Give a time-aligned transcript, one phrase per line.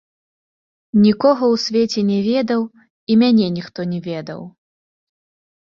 [1.05, 4.41] Нікога ў свеце не ведаў і мяне ніхто не ведаў.